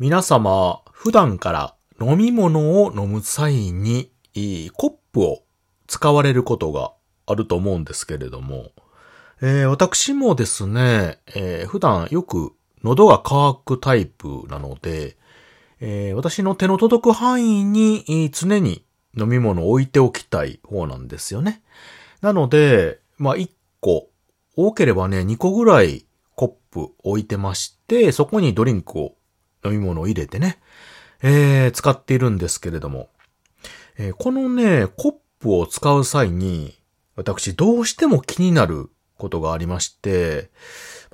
[0.00, 4.10] 皆様、普段から飲み物を飲む際に、
[4.72, 5.42] コップを
[5.88, 6.94] 使われることが
[7.26, 8.70] あると思うんですけれども、
[9.42, 15.18] えー、私もですね、えー、普段よく喉が渇くタイプなので、
[15.80, 18.82] えー、私の手の届く範囲に常に
[19.18, 21.60] 飲み物を置いておきたい方なんですよね。
[22.22, 24.08] なので、まあ、1個、
[24.56, 26.06] 多ければね、2個ぐらい
[26.36, 29.16] コップ置いてまして、そこにドリンクを、
[29.64, 30.58] 飲み物を入れてね、
[31.22, 33.08] えー、使っているんですけれども、
[33.98, 36.78] えー、このね、コップを使う際に、
[37.16, 40.50] 私どうしても気になることがありまして、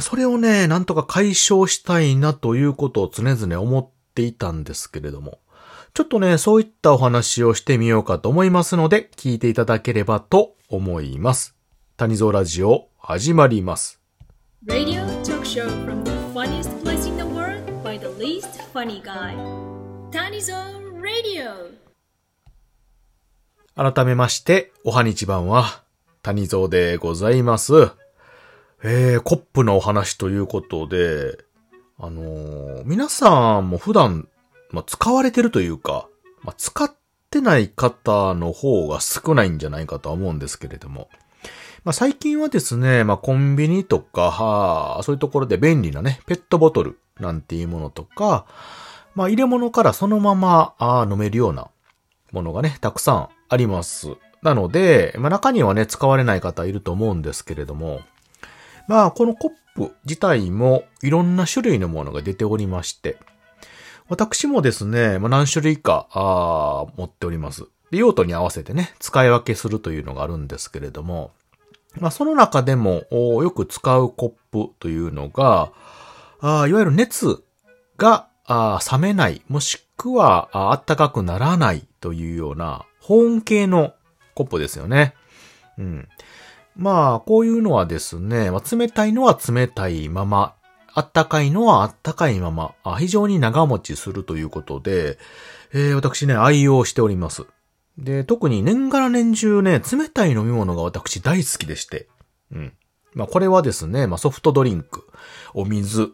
[0.00, 5.38] それをね、なんとか解消したいなということを常々思っていたんですけれども、
[5.94, 11.54] ちょっとね、そういったお話をしてみようかと思いますので、聞いていただければと思います。
[11.96, 14.00] 谷蔵ラジオ、始まります。
[18.72, 19.36] Funny guy.
[20.10, 20.56] 谷蔵
[21.02, 21.72] Radio
[23.74, 25.82] 改めまして、おはにちばんは、
[26.22, 27.90] 谷蔵でございます。
[28.82, 31.38] えー、コップのお話ということで、
[31.98, 34.28] あのー、皆さんも普段
[34.72, 36.08] まあ、使われてるというか、
[36.42, 36.92] まあ、使っ
[37.30, 41.08] てない方の方が少ないんじゃないかとは思うんですけれども。
[41.84, 48.46] まあ、最近はですね、まあ、コンビニとか、そういうところで便利なね、ペットボトルなんていうものとか、
[49.14, 51.68] まあ、入れ物からそのまま、あ飲めるような
[52.32, 54.16] ものがね、たくさんあります。
[54.42, 58.00] なので、まあ、中にはね、使われない方いると思うんですけれども、
[58.88, 63.18] まあ、このコップ自体もいろんな種類のものが出ておりまして、
[64.08, 67.66] 私もですね、まあ、何種類か、あ持っております。
[67.90, 71.32] 用途に合わせてね、使い分けするというのがあるんですけれども、
[72.00, 75.72] まあ、その中でも、よく使うコップというのが、
[76.42, 77.42] あいわゆる熱
[77.96, 83.94] があ冷めない、もしくはあったかくならないというような保温系の
[84.34, 85.14] コップですよね。
[85.78, 86.08] うん。
[86.76, 90.54] まあ、こういうのはですね、まあ、冷たいのは冷たいまま
[90.94, 95.18] あったかいのはあったかいまま、あ非常に長持ちするということで、
[95.72, 97.46] えー、私ね、愛用しております。
[97.96, 102.08] で、特に年がら年中ね、冷たい飲み物が私大好きでして。
[102.50, 102.72] うん。
[103.14, 105.06] まあこれはですね、まあソフトドリンク、
[105.54, 106.12] お水、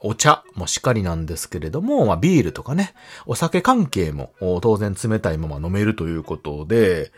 [0.00, 2.94] お茶もしっかりなんですけれども、まあビールとかね、
[3.26, 7.12] お酒関係も当然冷たいまま飲めるということで、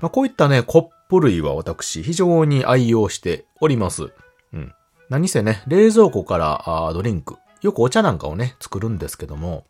[0.00, 4.12] まあこういったね、コップ類は私非常に愛用しております。
[4.52, 4.72] うん。
[5.10, 9.66] 何せね、冷蔵庫からドリンク、よくお茶なんかをね、作るんですけども、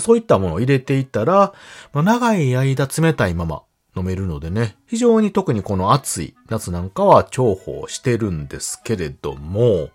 [0.00, 1.54] そういったものを入れていったら、
[1.92, 3.62] まあ、長い間冷たいまま
[3.96, 9.88] 飲めるのでね、非常に特にこの暑い夏なんかは重宝してるんですけれども、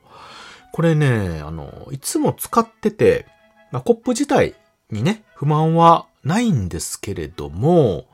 [0.71, 3.25] これね、あの、いつも使ってて、
[3.71, 4.55] まあ、コップ自体
[4.89, 8.05] にね、不満はないんですけれども、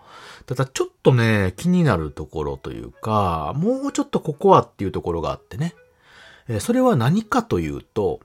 [0.45, 5.75] ただちょっとね、気になるところというか、もうちょっとここはっていうところがあってね。
[6.47, 8.21] えそれは何かというと、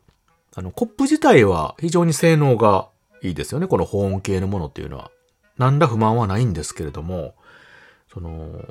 [0.55, 2.89] あの、コップ自体は非常に性能が
[3.23, 3.67] いいですよね。
[3.67, 5.11] この保温系のものっていうのは。
[5.59, 7.35] 何ら不満はないんですけれども、
[8.13, 8.65] その、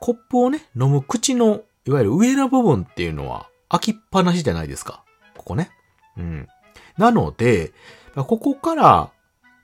[0.00, 5.02] コップをね、飲む口の、いわゆる上の部分っていうのは開きっぱなしじゃないですか。
[5.48, 5.70] ここね。
[6.18, 6.48] うん。
[6.98, 7.72] なので、
[8.14, 9.10] ここから、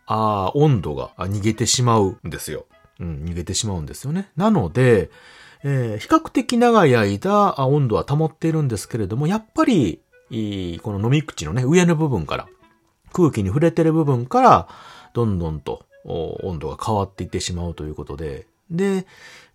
[0.06, 2.66] あ温度が逃げてしまうんですよ。
[3.00, 4.30] うん、逃げてしまうんですよね。
[4.36, 5.10] なので、
[5.62, 10.00] えー、比較的長い間、温度は保っているんですけれども、やっぱり、
[10.82, 12.48] この飲み口のね、上の部分から、
[13.12, 14.68] 空気に触れてる部分から、
[15.12, 19.06] どんどんと温度が変わっていってしまうということで、で、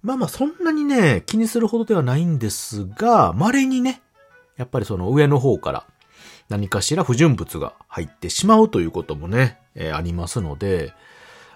[0.02, 4.02] まあまあそんなにね、気にするほどではないんですが、稀にね、
[4.58, 5.86] やっぱりその上の方から
[6.50, 10.94] 何かしら不純物が入ってしまうということもね、えー、ありますので、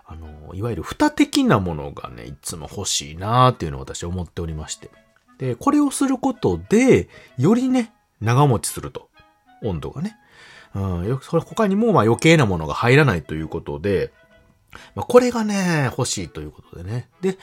[0.06, 4.92] あの、いわゆる蓋的なものがね、いつも欲しいなーっていうのを私思っておりまして。
[5.40, 9.10] で、これをすることで、よりね、長持ちすると。
[9.64, 10.18] 温度がね。
[10.76, 14.12] うん、それ他にもまあ余計なものが入らないということで、
[14.96, 17.10] まあ、これがね、欲しいということでね。
[17.22, 17.38] で、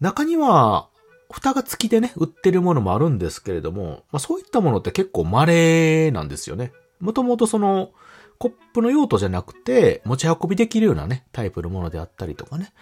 [0.00, 0.88] 中には、
[1.30, 6.72] 蓋が付きでね、売ってるものもあるんですけれども、まあ、そういったものって結構稀なんですよね。
[7.02, 7.90] もともとその、
[8.38, 12.72] コップの用途じゃなくて、持ち運びできるようなね、タイプのものであったりとかね、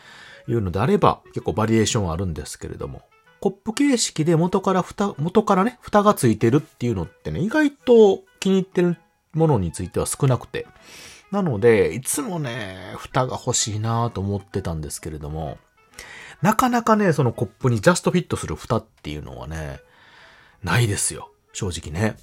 [0.47, 3.03] いうのであれば、結構バリエーションはあるんですけれども、
[3.41, 8.99] コップ形式で元から蓋、元からね、蓋がついてるっていうのってね、意外と気に入ってる
[9.33, 10.67] ものについては少なくて。
[11.31, 15.59] なので、いつもね、蓋が欲しいなと思ってたんですけれども、
[16.43, 19.81] なかなかね、そのコップにジャストフィットする蓋っていうのはね、
[20.63, 21.31] ないですよ。
[21.53, 22.17] 正直ね。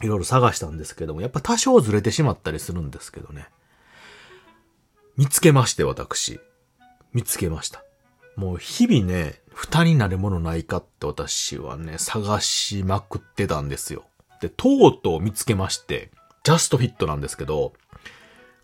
[0.00, 3.46] いろいろ探したんですけども、やっぱ多少ずれてしまったりするんですけどね。
[5.16, 6.40] 見つけまして、私。
[7.12, 7.84] 見つけました。
[8.36, 14.04] もう日々ね、蓋になるものないかって私はね、探しまくってたんですよ。
[14.40, 16.10] で、とうとう見つけまして、
[16.42, 17.74] ジャストフィットなんですけど、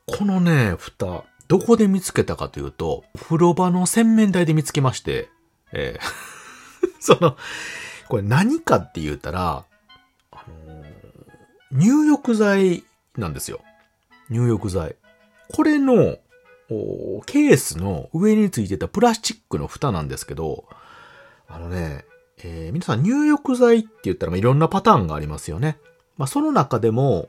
[0.06, 5.28] このね、蓋、どこで見つけたかというと、風呂場の洗面台で見つけまして、
[5.72, 6.28] えー
[7.00, 7.36] その、
[8.08, 9.64] これ何かって言ったら、
[11.72, 12.84] 入浴剤
[13.16, 13.60] なんですよ。
[14.30, 14.96] 入浴剤。
[15.52, 16.18] これの、
[17.26, 20.64] ケースの上についてたプラスチックの蓋なんですけど、
[21.48, 22.04] あのね、
[22.42, 25.78] えー皆さん入浴剤って言ったらまあいろんなパターンがありますよね。
[26.16, 27.28] まあその中でも、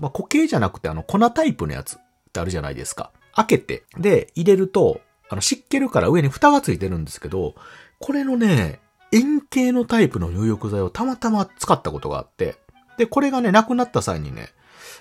[0.00, 1.98] まあ固形じゃなくてあの粉タイプのやつっ
[2.32, 3.10] てあるじゃないですか。
[3.34, 5.00] 開けて、で、入れると、
[5.30, 7.54] あの湿気るから上に蓋がついてるんですけど、
[7.98, 8.80] これのね、
[9.12, 12.56] 円形のタイプの入浴剤をたまたま使ったことがあって、
[12.98, 14.48] で、これがね、なくなった際にね、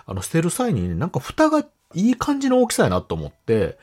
[0.06, 3.78] あの、捨てる際にね、なんか蓋がいい感じの大きさやなと思って、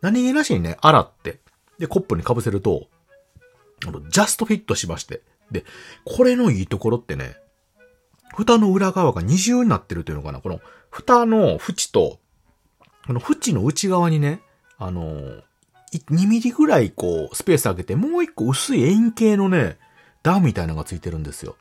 [0.00, 1.40] 何気なしにね、洗って、
[1.78, 2.86] で、コップに被せると、
[3.86, 5.22] あの、ジャストフィットしまして。
[5.50, 5.64] で、
[6.04, 7.36] これのいいところってね、
[8.34, 10.40] 蓋の裏側が二重になってるというのかな。
[10.40, 10.60] この、
[10.90, 12.18] 蓋の縁と、
[13.06, 14.40] この縁の内側にね、
[14.78, 15.42] あの、
[15.92, 19.78] 2ミリぐらいこう、スペース空けて、もう一個薄い円形のね、
[20.22, 21.56] 段みたいなのがついてるんですよ。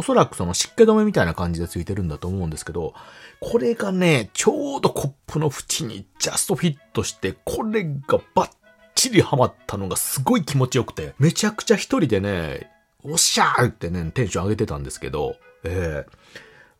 [0.00, 2.94] おそらくその湿気止めみたいな感じでついてるんだと思うんですけど、
[3.38, 8.50] これがね、ちょうどコップの縁にジャストフィットして、これがバッ
[8.94, 12.70] チリハマったのがすごい気持ちよくて、めちゃくちゃ一人でね、
[13.04, 16.10] おっしゃーってね、テンション上げてたんですけど、ええ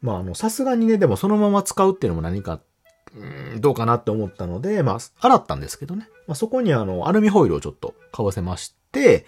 [0.00, 2.61] まあ、あの、さすがにね、でもそのまま使うっていうのも何か、
[3.14, 6.08] うんどうかなって思ったので、まあ、洗ったんですけどね。
[6.26, 9.26] まあ、そこにあの、アルミホイルをちょっとかぶせまして、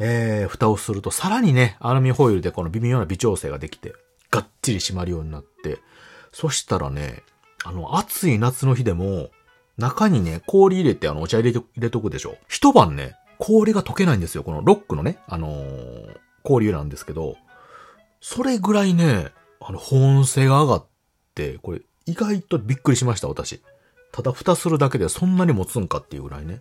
[0.00, 3.94] えー、蓋をするとさらにね、アルミホイルでこの微妙な微調整ができて、
[4.30, 5.78] がっちり閉まるようになって、
[6.32, 7.22] そしたらね、
[7.64, 9.30] あの、暑い夏の日でも、
[9.78, 12.36] 中にね、氷入れてあの、お茶入れ、入れとくでしょ。
[12.48, 14.44] 一晩ね、氷が溶けないんですよ。
[14.44, 17.36] このロックのね、あのー氷なんですけど、
[18.20, 20.86] それぐらいね、あの、保温性が上がっ
[21.34, 23.62] て、これ、意外とびっくりしました、私。
[24.12, 26.60] ただ蓋するだけでそんなに持つんかっていうぐらいね。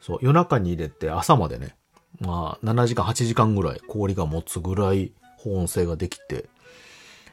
[0.00, 1.76] そう、夜中に入れて朝までね、
[2.20, 6.48] まあ、7時間、8時間ぐらい氷が持つぐらい保温性ができて、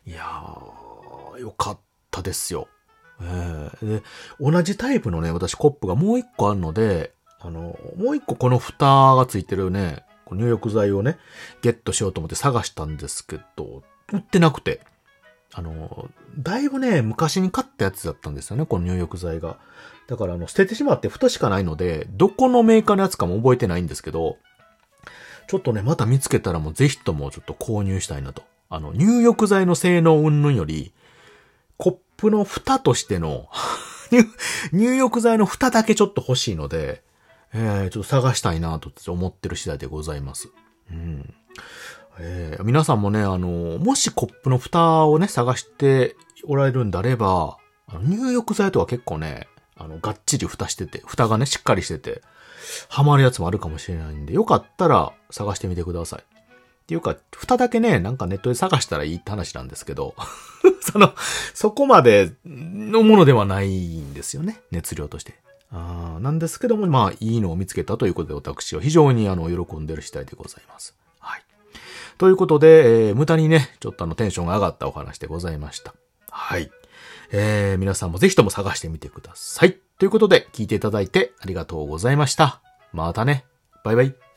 [0.06, 1.80] いやー、よかっ
[2.12, 2.68] たですよ。
[3.22, 4.04] ええで、
[4.40, 11.18] 同じタイプのね、私コップがもう一個あるので、あの、もう一個この蓋がついてるね、入浴剤をね、
[11.62, 14.82] ゲットしようと思って探したんですけど、売ってなくて。
[15.54, 19.58] あの、だいぶね、昔に買ったやつだったんですよね、この入浴剤が。
[20.08, 24.38] だから、あの、捨ててしまって蓋しかないので、どこのメーカーのやつかも覚えてないんですけど、
[25.50, 28.44] ちょっとね、また見つけたらもうぜひともちょっと購入したいなと。
[28.70, 30.94] あの、入浴剤の性能云々より、
[31.78, 33.50] コップの蓋としての
[34.72, 37.02] 入、浴剤の蓋だけちょっと欲しいので、
[37.52, 40.50] えー、ちょっと探したいなと思ってる次第でございます。
[40.92, 41.34] うん。
[42.20, 47.58] えー皆さんもね、あの、もしコップの蓋をね、探しておられるんであれば、
[48.04, 52.22] 入浴剤とか結構ね、あの、がっちり蓋してて、蓋がね、しっかりしてて、
[52.88, 56.20] ハマるやつもあるかもしれないんで、よかったら探してみてください。
[56.22, 56.24] っ
[56.90, 60.16] ていうか、蓋だけね、なんかネットで探したらいいって話なんですけど、
[60.82, 61.14] その、
[61.54, 65.36] そこまでのものではないんですよね、熱量として。
[65.72, 70.96] あーなんですけども、まあ、いいのを見つけたということで、私は非常にあの、喜んでる次第でございます。
[71.20, 71.44] はい。
[72.18, 75.94] ということで、えー無駄にね、ちょっとあの、テンションが上がったお話でございました。
[76.32, 76.72] はい。
[77.32, 79.78] えー皆さんもぜひとも探してみてください。
[79.98, 82.62] ということで、聞いていただいてありがとうございました。
[82.94, 83.46] またね。
[83.84, 84.29] バイバイ。